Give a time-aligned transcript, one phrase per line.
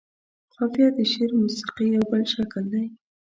[0.55, 2.83] قافيه د شعر موسيقۍ يو بل شکل دى.